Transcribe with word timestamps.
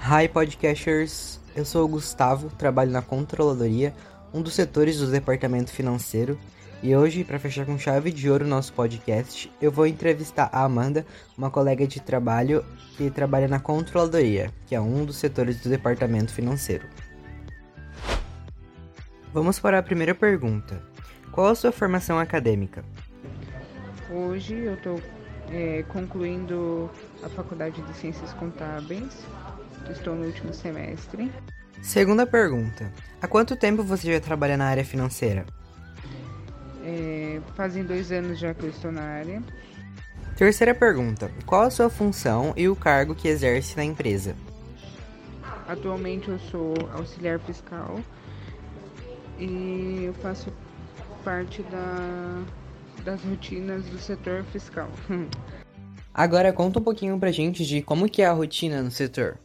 Hi 0.00 0.26
podcasters, 0.28 1.38
eu 1.54 1.64
sou 1.64 1.84
o 1.84 1.88
Gustavo, 1.88 2.48
trabalho 2.56 2.90
na 2.90 3.02
controladoria, 3.02 3.92
um 4.32 4.40
dos 4.40 4.54
setores 4.54 4.98
do 4.98 5.10
departamento 5.10 5.70
financeiro, 5.70 6.38
e 6.82 6.96
hoje, 6.96 7.24
para 7.24 7.38
fechar 7.38 7.66
com 7.66 7.76
chave 7.76 8.12
de 8.12 8.30
ouro 8.30 8.46
nosso 8.46 8.72
podcast, 8.72 9.52
eu 9.60 9.70
vou 9.70 9.86
entrevistar 9.86 10.48
a 10.52 10.62
Amanda, 10.64 11.04
uma 11.36 11.50
colega 11.50 11.86
de 11.86 12.00
trabalho 12.00 12.64
que 12.96 13.10
trabalha 13.10 13.48
na 13.48 13.58
controladoria, 13.58 14.50
que 14.66 14.74
é 14.74 14.80
um 14.80 15.04
dos 15.04 15.16
setores 15.16 15.60
do 15.60 15.68
departamento 15.68 16.32
financeiro. 16.32 16.86
Vamos 19.34 19.58
para 19.58 19.78
a 19.78 19.82
primeira 19.82 20.14
pergunta. 20.14 20.80
Qual 21.32 21.48
a 21.48 21.54
sua 21.54 21.72
formação 21.72 22.18
acadêmica? 22.18 22.84
Hoje 24.10 24.54
eu 24.54 24.74
estou 24.74 25.02
é, 25.50 25.84
concluindo 25.88 26.90
a 27.22 27.28
Faculdade 27.28 27.82
de 27.82 27.94
Ciências 27.94 28.32
Contábeis, 28.34 29.26
estou 29.92 30.14
no 30.14 30.26
último 30.26 30.52
semestre. 30.52 31.30
Segunda 31.82 32.26
pergunta: 32.26 32.92
Há 33.20 33.28
quanto 33.28 33.56
tempo 33.56 33.82
você 33.82 34.12
já 34.12 34.20
trabalha 34.20 34.56
na 34.56 34.66
área 34.66 34.84
financeira? 34.84 35.46
É, 36.84 37.40
fazem 37.54 37.84
dois 37.84 38.10
anos 38.10 38.38
já 38.38 38.54
que 38.54 38.64
eu 38.64 38.70
estou 38.70 38.90
na 38.90 39.02
área. 39.02 39.42
Terceira 40.36 40.74
pergunta: 40.74 41.30
Qual 41.44 41.62
a 41.62 41.70
sua 41.70 41.90
função 41.90 42.52
e 42.56 42.68
o 42.68 42.76
cargo 42.76 43.14
que 43.14 43.28
exerce 43.28 43.76
na 43.76 43.84
empresa? 43.84 44.36
Atualmente 45.66 46.28
eu 46.28 46.38
sou 46.38 46.74
auxiliar 46.94 47.38
fiscal 47.40 48.00
e 49.38 50.04
eu 50.04 50.14
faço 50.14 50.52
parte 51.22 51.62
da, 51.64 52.42
das 53.04 53.22
rotinas 53.22 53.84
do 53.84 53.98
setor 53.98 54.44
fiscal. 54.44 54.88
Agora 56.14 56.52
conta 56.52 56.80
um 56.80 56.82
pouquinho 56.82 57.18
pra 57.18 57.30
gente 57.30 57.64
de 57.64 57.82
como 57.82 58.08
que 58.08 58.22
é 58.22 58.26
a 58.26 58.32
rotina 58.32 58.82
no 58.82 58.90
setor. 58.90 59.38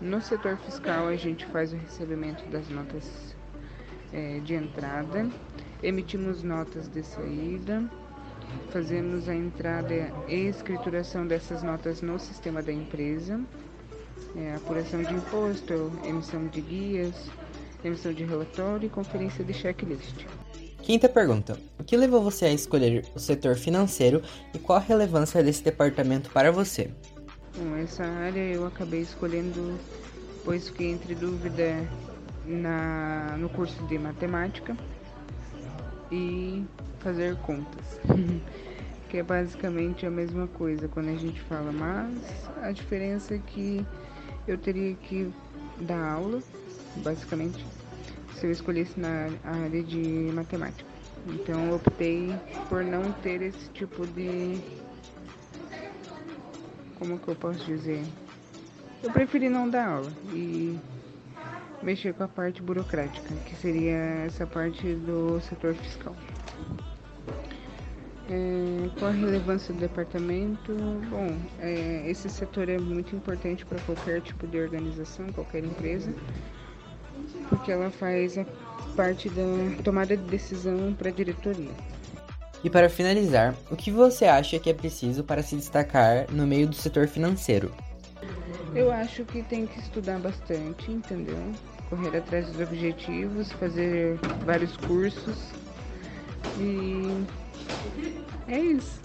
No 0.00 0.20
setor 0.20 0.58
fiscal 0.58 1.08
a 1.08 1.16
gente 1.16 1.46
faz 1.46 1.72
o 1.72 1.76
recebimento 1.76 2.44
das 2.50 2.68
notas 2.68 3.34
é, 4.12 4.40
de 4.40 4.54
entrada, 4.54 5.28
emitimos 5.82 6.42
notas 6.42 6.88
de 6.88 7.02
saída, 7.02 7.82
fazemos 8.70 9.28
a 9.28 9.34
entrada 9.34 10.12
e 10.28 10.48
escrituração 10.48 11.26
dessas 11.26 11.62
notas 11.62 12.02
no 12.02 12.18
sistema 12.18 12.62
da 12.62 12.72
empresa, 12.72 13.40
é, 14.36 14.54
apuração 14.54 15.02
de 15.02 15.14
imposto, 15.14 15.90
emissão 16.04 16.46
de 16.46 16.60
guias, 16.60 17.30
emissão 17.82 18.12
de 18.12 18.24
relatório 18.24 18.86
e 18.86 18.90
conferência 18.90 19.42
de 19.42 19.54
checklist. 19.54 20.26
Quinta 20.82 21.08
pergunta: 21.08 21.58
O 21.78 21.84
que 21.84 21.96
levou 21.96 22.22
você 22.22 22.44
a 22.44 22.52
escolher 22.52 23.04
o 23.14 23.18
setor 23.18 23.56
financeiro 23.56 24.22
e 24.54 24.58
qual 24.58 24.78
a 24.78 24.82
relevância 24.82 25.42
desse 25.42 25.64
departamento 25.64 26.30
para 26.30 26.52
você? 26.52 26.90
Bom, 27.56 27.74
essa 27.76 28.04
área 28.04 28.40
eu 28.40 28.66
acabei 28.66 29.00
escolhendo, 29.00 29.78
pois 30.44 30.68
fiquei 30.68 30.90
entre 30.90 31.14
dúvida 31.14 31.88
na, 32.44 33.36
no 33.38 33.48
curso 33.48 33.82
de 33.86 33.98
matemática 33.98 34.76
e 36.12 36.64
fazer 37.00 37.36
contas, 37.36 37.98
que 39.08 39.16
é 39.16 39.22
basicamente 39.22 40.04
a 40.04 40.10
mesma 40.10 40.46
coisa 40.48 40.86
quando 40.86 41.08
a 41.08 41.16
gente 41.16 41.40
fala, 41.42 41.72
mas 41.72 42.50
a 42.62 42.70
diferença 42.72 43.34
é 43.34 43.38
que 43.38 43.84
eu 44.46 44.58
teria 44.58 44.94
que 44.94 45.32
dar 45.80 46.12
aula, 46.12 46.42
basicamente, 46.96 47.66
se 48.34 48.46
eu 48.46 48.52
escolhesse 48.52 49.00
na 49.00 49.30
área 49.42 49.82
de 49.82 50.30
matemática. 50.34 50.88
Então 51.26 51.66
eu 51.66 51.76
optei 51.76 52.34
por 52.68 52.84
não 52.84 53.10
ter 53.12 53.42
esse 53.42 53.70
tipo 53.70 54.06
de. 54.06 54.60
Como 56.98 57.18
que 57.18 57.28
eu 57.28 57.34
posso 57.34 57.64
dizer? 57.64 58.04
Eu 59.02 59.10
preferi 59.10 59.48
não 59.48 59.68
dar 59.68 59.86
aula 59.88 60.12
e 60.32 60.78
mexer 61.82 62.14
com 62.14 62.24
a 62.24 62.28
parte 62.28 62.62
burocrática, 62.62 63.34
que 63.44 63.54
seria 63.54 63.96
essa 64.26 64.46
parte 64.46 64.94
do 64.94 65.40
setor 65.40 65.74
fiscal. 65.74 66.16
É, 68.28 68.88
qual 68.98 69.10
a 69.10 69.14
relevância 69.14 69.72
do 69.72 69.78
departamento? 69.78 70.74
Bom, 71.08 71.36
é, 71.60 72.10
esse 72.10 72.28
setor 72.28 72.68
é 72.68 72.78
muito 72.78 73.14
importante 73.14 73.64
para 73.64 73.78
qualquer 73.82 74.20
tipo 74.20 74.46
de 74.48 74.58
organização, 74.58 75.26
qualquer 75.28 75.62
empresa, 75.64 76.12
porque 77.48 77.70
ela 77.70 77.90
faz 77.90 78.36
a 78.36 78.44
parte 78.96 79.28
da 79.28 79.82
tomada 79.84 80.16
de 80.16 80.24
decisão 80.24 80.92
para 80.94 81.10
a 81.10 81.12
diretoria. 81.12 81.70
E 82.66 82.68
para 82.68 82.88
finalizar, 82.88 83.54
o 83.70 83.76
que 83.76 83.92
você 83.92 84.24
acha 84.24 84.58
que 84.58 84.68
é 84.68 84.74
preciso 84.74 85.22
para 85.22 85.40
se 85.40 85.54
destacar 85.54 86.26
no 86.32 86.44
meio 86.44 86.66
do 86.66 86.74
setor 86.74 87.06
financeiro? 87.06 87.72
Eu 88.74 88.90
acho 88.90 89.24
que 89.24 89.40
tem 89.44 89.68
que 89.68 89.78
estudar 89.78 90.18
bastante, 90.18 90.90
entendeu? 90.90 91.38
Correr 91.88 92.18
atrás 92.18 92.44
dos 92.48 92.60
objetivos, 92.60 93.52
fazer 93.52 94.18
vários 94.44 94.76
cursos 94.78 95.36
e 96.58 97.24
é 98.48 98.58
isso. 98.58 99.00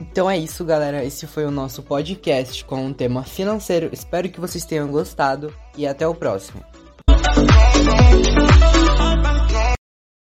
Então 0.00 0.30
é 0.30 0.38
isso, 0.38 0.64
galera. 0.64 1.04
Esse 1.04 1.26
foi 1.26 1.44
o 1.44 1.50
nosso 1.50 1.82
podcast 1.82 2.64
com 2.64 2.86
o 2.86 2.94
tema 2.94 3.24
financeiro. 3.24 3.90
Espero 3.92 4.28
que 4.28 4.38
vocês 4.38 4.64
tenham 4.64 4.86
gostado 4.86 5.52
e 5.76 5.88
até 5.88 6.06
o 6.06 6.14
próximo. 6.14 6.62